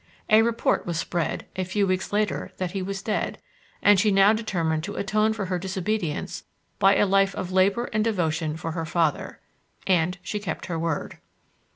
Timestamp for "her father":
8.71-9.39